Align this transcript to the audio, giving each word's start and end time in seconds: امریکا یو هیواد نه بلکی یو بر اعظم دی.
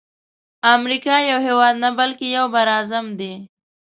امریکا 0.75 1.15
یو 1.31 1.39
هیواد 1.47 1.75
نه 1.83 1.89
بلکی 1.99 2.25
یو 2.37 2.45
بر 2.53 2.67
اعظم 2.77 3.05
دی. 3.19 3.33